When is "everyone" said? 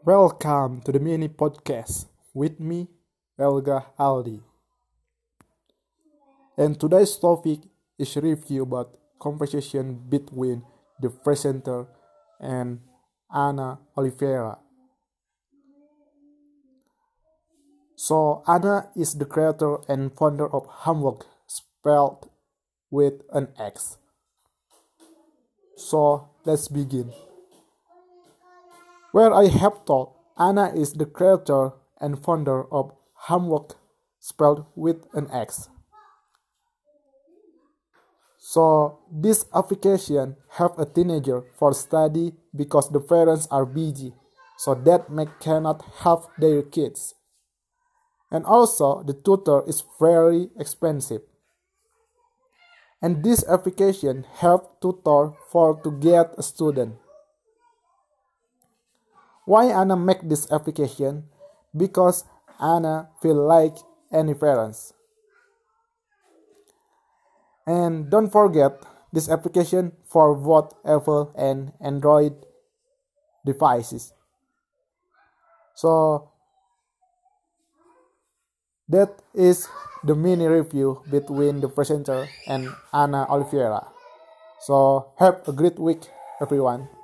86.40-86.99